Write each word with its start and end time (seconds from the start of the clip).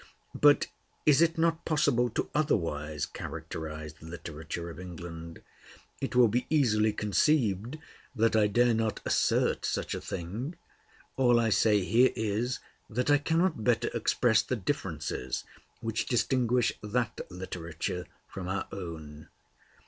But 0.33 0.65
is 1.05 1.21
it 1.21 1.37
not 1.37 1.63
possible 1.63 2.09
to 2.09 2.27
otherwise 2.33 3.05
characterize 3.05 3.93
the 3.93 4.07
literature 4.07 4.71
of 4.71 4.79
England? 4.79 5.43
It 6.01 6.15
will 6.15 6.27
be 6.27 6.47
easily 6.49 6.91
conceived 6.91 7.77
that 8.15 8.35
I 8.35 8.47
dare 8.47 8.73
not 8.73 8.99
assert 9.05 9.63
such 9.63 9.93
a 9.93 10.01
thing; 10.01 10.55
all 11.17 11.39
I 11.39 11.51
say 11.51 11.81
here 11.83 12.09
is, 12.15 12.57
that 12.89 13.11
I 13.11 13.19
cannot 13.19 13.63
better 13.63 13.89
express 13.93 14.41
the 14.41 14.55
differences 14.55 15.43
which 15.81 16.07
distinguish 16.07 16.71
that 16.81 17.21
literature 17.29 18.07
from 18.27 18.47
our 18.47 18.67
own. 18.71 19.27